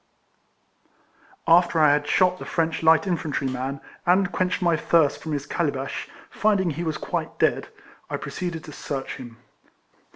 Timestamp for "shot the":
2.07-2.45